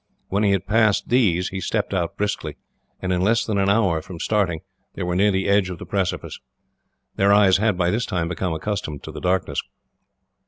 When 0.29 0.41
he 0.41 0.49
had 0.49 0.65
passed 0.65 1.09
these, 1.09 1.49
he 1.49 1.61
stepped 1.61 1.93
out 1.93 2.17
briskly, 2.17 2.57
and 3.03 3.13
in 3.13 3.21
less 3.21 3.45
than 3.45 3.59
an 3.59 3.69
hour 3.69 4.01
from 4.01 4.19
starting 4.19 4.61
they 4.95 5.03
were 5.03 5.15
near 5.15 5.29
the 5.29 5.47
edge 5.47 5.69
of 5.69 5.77
the 5.77 5.85
precipice. 5.85 6.39
Their 7.17 7.31
eyes 7.31 7.57
had, 7.57 7.77
by 7.77 7.91
this 7.91 8.07
time, 8.07 8.27
become 8.27 8.51
accustomed 8.55 9.03
to 9.03 9.11
the 9.11 9.21
darkness. 9.21 9.61